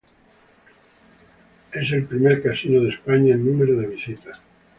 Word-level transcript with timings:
Es 1.73 1.91
el 1.91 2.05
primer 2.05 2.41
casino 2.41 2.81
de 2.81 2.89
España 2.89 3.35
en 3.35 3.45
número 3.45 3.79
de 3.79 3.85
visitas. 3.85 4.35